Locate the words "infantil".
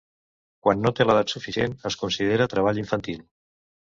2.87-3.23